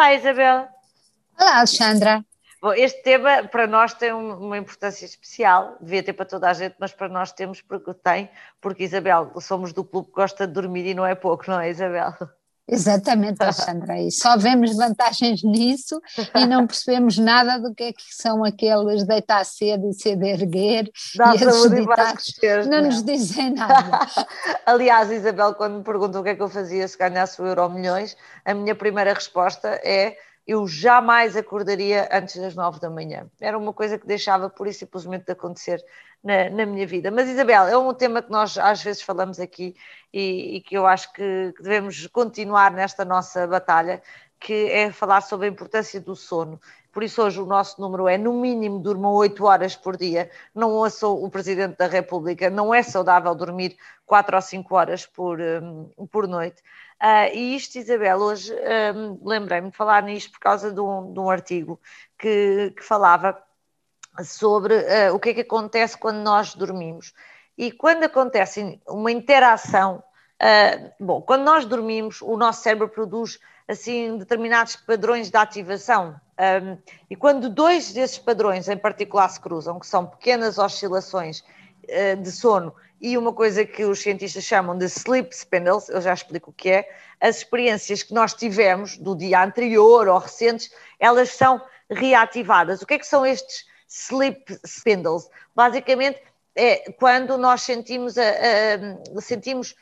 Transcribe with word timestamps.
Olá, 0.00 0.14
Isabel. 0.14 0.66
Olá, 1.38 1.58
Alexandra. 1.58 2.24
Bom, 2.62 2.72
este 2.72 3.02
tema 3.02 3.46
para 3.48 3.66
nós 3.66 3.92
tem 3.92 4.10
uma 4.14 4.56
importância 4.56 5.04
especial, 5.04 5.76
devia 5.78 6.02
ter 6.02 6.14
para 6.14 6.24
toda 6.24 6.48
a 6.48 6.54
gente, 6.54 6.74
mas 6.80 6.90
para 6.90 7.06
nós 7.06 7.32
temos 7.32 7.60
porque 7.60 7.92
tem, 7.92 8.30
porque 8.62 8.84
Isabel, 8.84 9.30
somos 9.42 9.74
do 9.74 9.84
clube 9.84 10.08
que 10.08 10.14
gosta 10.14 10.46
de 10.46 10.54
dormir 10.54 10.86
e 10.86 10.94
não 10.94 11.04
é 11.04 11.14
pouco, 11.14 11.44
não 11.46 11.60
é, 11.60 11.68
Isabel? 11.68 12.14
Exatamente, 12.70 13.42
Alexandra, 13.42 14.00
e 14.00 14.12
só 14.12 14.36
vemos 14.36 14.76
vantagens 14.76 15.42
nisso 15.42 16.00
e 16.36 16.46
não 16.46 16.66
percebemos 16.66 17.18
nada 17.18 17.58
do 17.58 17.74
que 17.74 17.82
é 17.84 17.92
que 17.92 18.14
são 18.14 18.44
aqueles 18.44 19.04
deitar 19.04 19.44
cedo 19.44 19.88
e 19.88 19.92
cedo 19.92 20.24
erguer 20.24 20.88
Dá 21.16 21.32
e 21.32 21.36
esses 21.36 21.70
ditados 21.70 22.66
não 22.68 22.78
é? 22.78 22.82
nos 22.82 23.02
dizem 23.02 23.50
nada. 23.54 24.06
Aliás, 24.64 25.10
Isabel, 25.10 25.54
quando 25.54 25.78
me 25.78 25.84
perguntam 25.84 26.20
o 26.20 26.24
que 26.24 26.30
é 26.30 26.34
que 26.36 26.42
eu 26.42 26.48
fazia 26.48 26.86
se 26.86 26.96
ganhasse 26.96 27.42
o 27.42 27.46
Euro 27.46 27.68
Milhões, 27.68 28.16
a 28.44 28.54
minha 28.54 28.74
primeira 28.74 29.12
resposta 29.12 29.68
é 29.82 30.16
eu 30.50 30.66
jamais 30.66 31.36
acordaria 31.36 32.08
antes 32.10 32.36
das 32.36 32.56
nove 32.56 32.80
da 32.80 32.90
manhã. 32.90 33.30
Era 33.40 33.56
uma 33.56 33.72
coisa 33.72 33.96
que 33.96 34.04
deixava 34.04 34.50
por 34.50 34.66
e 34.66 34.74
simplesmente 34.74 35.26
de 35.26 35.30
acontecer 35.30 35.80
na, 36.24 36.50
na, 36.50 36.66
minha 36.66 36.84
vida. 36.84 37.08
Mas, 37.08 37.28
Isabel, 37.28 37.68
é 37.68 37.78
um 37.78 37.94
tema 37.94 38.20
que 38.20 38.32
nós 38.32 38.58
às 38.58 38.82
vezes 38.82 39.00
falamos 39.00 39.38
aqui 39.38 39.76
e, 40.12 40.56
e 40.56 40.60
que 40.60 40.76
eu 40.76 40.88
acho 40.88 41.12
que, 41.12 41.54
devemos 41.60 42.04
continuar 42.08 42.72
nesta 42.72 43.04
nossa 43.04 43.46
batalha, 43.46 44.02
que 44.40 44.72
é 44.72 44.90
falar 44.90 45.20
sobre 45.20 45.46
a 45.46 45.50
importância 45.50 46.00
do 46.00 46.16
sono. 46.16 46.60
Por 46.92 47.04
isso, 47.04 47.22
hoje 47.22 47.40
o 47.40 47.46
nosso 47.46 47.80
número 47.80 48.08
é: 48.08 48.18
no 48.18 48.32
mínimo, 48.32 48.80
durmam 48.80 49.12
8 49.12 49.44
horas 49.44 49.76
por 49.76 49.96
dia. 49.96 50.28
Não 50.52 50.72
ouçam 50.72 51.12
o 51.12 51.30
Presidente 51.30 51.76
da 51.76 51.86
República, 51.86 52.50
não 52.50 52.74
é 52.74 52.82
saudável 52.82 53.32
dormir 53.36 53.76
4 54.04 54.34
ou 54.34 54.42
5 54.42 54.74
horas 54.74 55.06
por, 55.06 55.38
um, 55.40 56.06
por 56.10 56.26
noite. 56.26 56.60
Uh, 57.02 57.32
e 57.32 57.56
isto, 57.56 57.78
Isabel, 57.78 58.18
hoje 58.18 58.52
um, 58.94 59.18
lembrei-me 59.26 59.70
de 59.70 59.76
falar 59.76 60.02
nisto 60.02 60.32
por 60.32 60.40
causa 60.40 60.70
de 60.70 60.80
um, 60.80 61.12
de 61.12 61.18
um 61.18 61.30
artigo 61.30 61.80
que, 62.18 62.74
que, 62.76 62.84
falava 62.84 63.42
sobre 64.22 64.74
uh, 64.74 65.14
o 65.14 65.18
que 65.18 65.30
é 65.30 65.34
que 65.34 65.40
acontece 65.40 65.96
quando 65.96 66.18
nós 66.18 66.54
dormimos. 66.54 67.14
E 67.56 67.72
quando 67.72 68.04
acontece 68.04 68.78
uma 68.86 69.10
interação, 69.10 70.02
uh, 70.42 70.92
bom, 71.00 71.22
quando 71.22 71.42
nós 71.42 71.64
dormimos, 71.64 72.20
o 72.20 72.36
nosso 72.36 72.62
cérebro 72.62 72.88
produz 72.88 73.38
assim 73.66 74.18
determinados 74.18 74.76
padrões 74.76 75.30
de 75.30 75.36
ativação. 75.38 76.20
Um, 76.38 76.76
e 77.08 77.16
quando 77.16 77.48
dois 77.48 77.92
desses 77.92 78.18
padrões 78.18 78.68
em 78.68 78.76
particular 78.76 79.28
se 79.28 79.40
cruzam, 79.40 79.78
que 79.78 79.86
são 79.86 80.06
pequenas 80.06 80.58
oscilações 80.58 81.40
uh, 81.40 82.16
de 82.20 82.30
sono 82.30 82.74
e 83.00 83.16
uma 83.16 83.32
coisa 83.32 83.64
que 83.64 83.84
os 83.84 84.00
cientistas 84.00 84.44
chamam 84.44 84.76
de 84.76 84.84
sleep 84.84 85.34
spindles, 85.34 85.88
eu 85.88 86.00
já 86.00 86.12
explico 86.12 86.50
o 86.50 86.52
que 86.52 86.70
é, 86.70 86.88
as 87.20 87.38
experiências 87.38 88.02
que 88.02 88.12
nós 88.12 88.34
tivemos 88.34 88.96
do 88.98 89.16
dia 89.16 89.42
anterior 89.42 90.06
ou 90.06 90.18
recentes, 90.18 90.70
elas 90.98 91.30
são 91.30 91.60
reativadas. 91.88 92.82
O 92.82 92.86
que 92.86 92.94
é 92.94 92.98
que 92.98 93.06
são 93.06 93.24
estes 93.24 93.64
sleep 93.88 94.58
spindles? 94.64 95.28
Basicamente 95.54 96.20
é 96.54 96.92
quando 96.92 97.38
nós 97.38 97.62
sentimos, 97.62 98.18
a, 98.18 98.22
a, 98.22 99.20
sentimos 99.20 99.74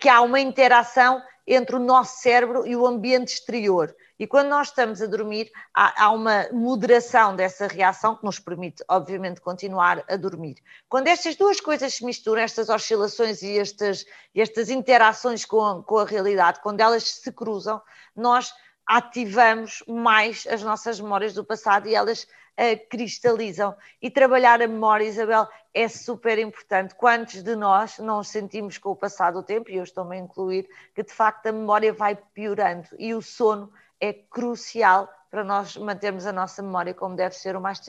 que 0.00 0.08
há 0.08 0.20
uma 0.20 0.40
interação 0.40 1.22
entre 1.46 1.76
o 1.76 1.78
nosso 1.78 2.20
cérebro 2.20 2.66
e 2.66 2.74
o 2.74 2.86
ambiente 2.86 3.34
exterior. 3.34 3.94
E 4.18 4.26
quando 4.26 4.48
nós 4.48 4.68
estamos 4.68 5.02
a 5.02 5.06
dormir, 5.06 5.50
há, 5.74 6.04
há, 6.04 6.10
uma 6.10 6.48
moderação 6.52 7.34
dessa 7.34 7.66
reação 7.66 8.16
que 8.16 8.24
nos 8.24 8.38
permite, 8.38 8.82
obviamente, 8.88 9.40
continuar 9.40 10.04
a 10.08 10.16
dormir. 10.16 10.56
Quando 10.88 11.08
estas 11.08 11.34
duas 11.34 11.60
coisas 11.60 11.94
se 11.94 12.04
misturam, 12.04 12.40
estas 12.40 12.68
oscilações 12.68 13.42
e 13.42 13.58
estas, 13.58 14.04
estas 14.34 14.70
interações 14.70 15.44
com 15.44 15.82
com 15.82 15.98
a 15.98 16.04
realidade, 16.04 16.60
quando 16.62 16.80
elas 16.80 17.02
se 17.02 17.32
cruzam, 17.32 17.82
nós 18.14 18.52
ativamos 18.86 19.82
mais 19.86 20.46
as 20.50 20.62
nossas 20.62 21.00
memórias 21.00 21.34
do 21.34 21.44
passado 21.44 21.88
e 21.88 21.94
elas 21.94 22.24
uh, 22.24 22.88
cristalizam. 22.88 23.76
E 24.00 24.10
trabalhar 24.10 24.60
a 24.62 24.68
memória, 24.68 25.04
Isabel, 25.04 25.48
é 25.72 25.88
super 25.88 26.38
importante. 26.38 26.94
Quantos 26.94 27.42
de 27.42 27.56
nós 27.56 27.98
não 27.98 28.22
sentimos 28.22 28.78
com 28.78 28.90
o 28.90 28.96
passar 28.96 29.32
do 29.32 29.42
tempo, 29.42 29.70
e 29.70 29.76
eu 29.76 29.84
estou-me 29.84 30.16
a 30.16 30.20
incluir, 30.20 30.68
que 30.94 31.02
de 31.02 31.12
facto 31.12 31.46
a 31.46 31.52
memória 31.52 31.92
vai 31.92 32.16
piorando 32.16 32.88
e 32.98 33.14
o 33.14 33.22
sono 33.22 33.72
é 34.00 34.12
crucial 34.12 35.08
para 35.30 35.42
nós 35.42 35.76
mantermos 35.76 36.26
a 36.26 36.32
nossa 36.32 36.62
memória 36.62 36.94
como 36.94 37.16
deve 37.16 37.34
ser 37.34 37.56
o 37.56 37.60
mais, 37.60 37.80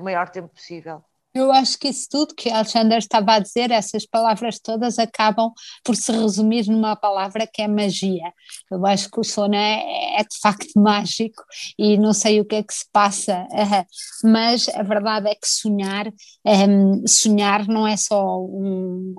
maior 0.00 0.28
tempo 0.28 0.48
possível. 0.48 1.02
Eu 1.34 1.50
acho 1.50 1.78
que 1.78 1.88
isso 1.88 2.08
tudo 2.10 2.34
que 2.34 2.50
a 2.50 2.58
Alexandra 2.58 2.98
estava 2.98 3.34
a 3.34 3.38
dizer, 3.38 3.70
essas 3.70 4.04
palavras 4.04 4.58
todas 4.58 4.98
acabam 4.98 5.50
por 5.82 5.96
se 5.96 6.12
resumir 6.12 6.66
numa 6.68 6.94
palavra 6.94 7.46
que 7.46 7.62
é 7.62 7.68
magia. 7.68 8.32
Eu 8.70 8.84
acho 8.86 9.10
que 9.10 9.18
o 9.18 9.24
sono 9.24 9.54
é, 9.54 10.20
é 10.20 10.22
de 10.22 10.38
facto 10.42 10.78
mágico 10.78 11.42
e 11.78 11.96
não 11.96 12.12
sei 12.12 12.40
o 12.40 12.44
que 12.44 12.56
é 12.56 12.62
que 12.62 12.74
se 12.74 12.84
passa, 12.92 13.46
mas 14.22 14.68
a 14.68 14.82
verdade 14.82 15.28
é 15.30 15.34
que 15.34 15.48
sonhar, 15.48 16.12
sonhar 17.06 17.66
não 17.66 17.86
é 17.86 17.96
só 17.96 18.38
um, 18.38 19.14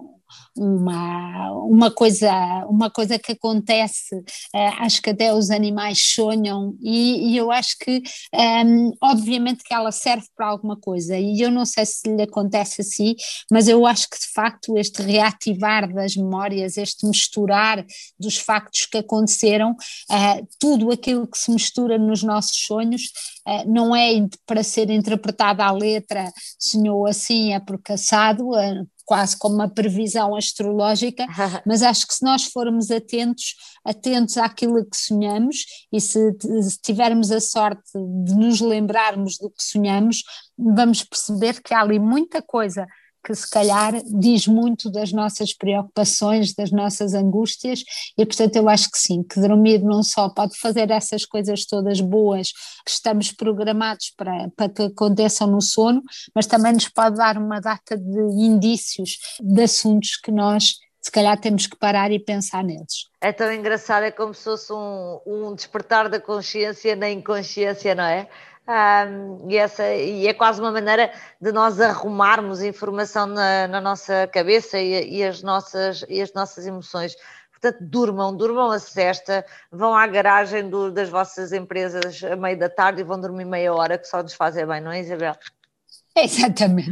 uma, 0.56 1.52
uma, 1.66 1.92
coisa, 1.92 2.32
uma 2.68 2.90
coisa 2.90 3.18
que 3.18 3.32
acontece, 3.32 4.16
uh, 4.16 4.74
acho 4.80 5.02
que 5.02 5.10
até 5.10 5.34
os 5.34 5.50
animais 5.50 6.00
sonham, 6.14 6.76
e, 6.82 7.32
e 7.32 7.38
eu 7.38 7.52
acho 7.52 7.78
que, 7.80 8.04
um, 8.34 8.40
ehm, 8.40 8.92
obviamente, 9.02 9.64
que 9.64 9.74
ela 9.74 9.92
serve 9.92 10.26
para 10.36 10.48
alguma 10.48 10.78
coisa, 10.78 11.18
e 11.18 11.42
eu 11.42 11.52
não 11.52 11.66
sei 11.66 11.86
se 11.86 12.08
lhe 12.08 12.22
acontece 12.22 12.82
assim, 12.82 13.16
mas 13.52 13.68
eu 13.68 13.86
acho 13.86 14.10
que 14.10 14.20
de 14.20 14.28
facto 14.28 14.78
este 14.78 15.02
reativar 15.02 15.92
das 15.92 16.16
memórias, 16.16 16.78
este 16.78 17.06
misturar 17.08 17.86
dos 18.20 18.38
factos 18.38 18.86
que 18.86 18.98
aconteceram, 18.98 19.72
uh, 19.72 20.48
tudo 20.60 20.92
aquilo 20.92 21.28
que 21.28 21.38
se 21.38 21.52
mistura 21.52 21.98
nos 21.98 22.24
nossos 22.24 22.58
sonhos, 22.66 23.04
uh, 23.48 23.70
não 23.72 23.96
é 23.96 24.14
para 24.46 24.64
ser 24.64 24.90
interpretada 24.90 25.66
à 25.66 25.72
letra, 25.72 26.32
sonhou 26.60 27.06
assim, 27.08 27.54
é 27.54 27.60
porque 27.60 27.94
assado, 27.94 28.52
quase 29.06 29.38
como 29.38 29.56
uma 29.56 29.70
previsão 29.70 30.36
astrológica, 30.36 31.26
mas 31.66 31.82
acho 31.84 32.08
que 32.08 32.14
se 32.14 32.24
nós 32.24 32.46
formos 32.46 32.90
atentos, 32.92 33.56
atentos 33.86 34.38
àquilo 34.38 34.86
que 34.86 34.98
sonhamos 34.98 35.66
e 35.92 36.00
se, 36.00 36.20
se 36.40 36.82
tivermos 36.82 37.32
a 37.32 37.40
sorte 37.40 37.92
de 38.26 38.36
nos 38.36 38.62
lembrarmos 38.62 39.38
do 39.38 39.50
que 39.50 39.64
sonhamos, 39.64 40.24
vamos 40.58 41.04
perceber 41.04 41.62
que 41.62 41.74
há 41.74 41.82
ali 41.82 42.00
muita 42.00 42.42
coisa 42.42 42.88
que 43.24 43.34
se 43.34 43.50
calhar 43.50 43.94
diz 44.06 44.48
muito 44.48 44.92
das 44.92 45.12
nossas 45.12 45.54
preocupações, 45.54 46.54
das 46.54 46.72
nossas 46.72 47.14
angústias, 47.14 47.84
e 48.18 48.26
portanto 48.26 48.56
eu 48.56 48.68
acho 48.68 48.92
que 48.92 48.98
sim, 48.98 49.24
que 49.24 49.40
dormir 49.40 49.82
não 49.82 50.04
só 50.04 50.30
pode 50.30 50.58
fazer 50.60 50.92
essas 50.92 51.26
coisas 51.26 51.66
todas 51.66 52.02
boas 52.02 52.52
que 52.86 52.92
estamos 52.92 53.32
programados 53.32 54.14
para, 54.18 54.50
para 54.56 54.70
que 54.70 54.84
aconteçam 54.84 55.48
no 55.48 55.62
sono, 55.62 56.02
mas 56.36 56.46
também 56.46 56.74
nos 56.74 56.90
pode 56.90 57.16
dar 57.16 57.38
uma 57.38 57.60
data 57.60 57.98
de 57.98 58.22
indícios 58.44 59.18
de 59.40 59.64
assuntos 59.64 60.18
que 60.18 60.32
nós 60.32 60.74
se 61.04 61.12
calhar 61.12 61.38
temos 61.38 61.68
que 61.68 61.76
parar 61.76 62.12
e 62.12 62.20
pensar 62.20 62.64
neles. 62.64 63.10
É 63.20 63.34
tão 63.34 63.52
engraçado, 63.52 64.04
é 64.04 64.12
como 64.12 64.34
se 64.34 64.46
fosse 64.46 64.72
um, 64.72 65.20
um 65.26 65.54
despertar 65.54 66.08
da 66.08 66.20
consciência 66.20 66.96
na 66.96 67.10
inconsciência, 67.10 67.94
não 67.94 68.06
é? 68.06 68.30
Um, 68.66 69.50
e, 69.50 69.58
essa, 69.58 69.94
e 69.94 70.26
é 70.26 70.34
quase 70.34 70.62
uma 70.62 70.72
maneira 70.72 71.12
de 71.42 71.52
nós 71.52 71.82
arrumarmos 71.82 72.62
informação 72.62 73.28
na, 73.28 73.68
na 73.68 73.82
nossa 73.82 74.26
cabeça 74.28 74.80
e, 74.80 75.18
e, 75.18 75.24
as 75.24 75.44
nossas, 75.44 76.06
e 76.08 76.22
as 76.22 76.32
nossas 76.34 76.66
emoções. 76.66 77.14
Portanto, 77.52 77.78
durmam, 77.82 78.36
durmam 78.36 78.72
a 78.72 78.80
cesta, 78.80 79.46
vão 79.70 79.94
à 79.94 80.08
garagem 80.08 80.70
do, 80.70 80.92
das 80.92 81.10
vossas 81.10 81.52
empresas 81.52 82.24
a 82.24 82.36
meio 82.38 82.58
da 82.58 82.70
tarde 82.70 83.02
e 83.02 83.04
vão 83.04 83.20
dormir 83.20 83.46
meia 83.46 83.74
hora, 83.74 83.98
que 83.98 84.08
só 84.08 84.24
nos 84.24 84.34
fazem 84.34 84.66
bem, 84.66 84.80
não 84.80 84.92
é, 84.92 85.02
Isabel? 85.02 85.36
Exatamente. 86.18 86.90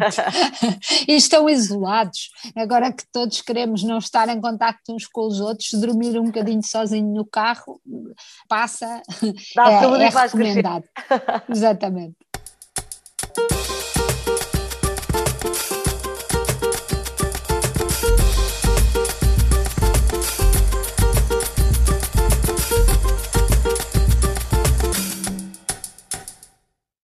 e 1.08 1.14
estão 1.14 1.48
isolados. 1.48 2.30
Agora 2.56 2.92
que 2.92 3.04
todos 3.12 3.42
queremos 3.42 3.84
não 3.84 4.00
estar 4.00 4.28
em 4.30 4.42
contacto 4.42 4.94
uns 4.94 5.06
com 5.06 5.28
os 5.28 5.40
outros, 5.40 5.70
dormir 5.74 6.20
um 6.20 6.26
bocadinho 6.26 6.64
sozinho 6.64 7.14
no 7.14 7.26
carro, 7.26 7.80
passa, 8.48 9.02
Dá 9.56 9.72
é, 9.72 9.76
é 9.76 10.10
recomendado. 10.10 10.86
Exatamente. 11.50 12.16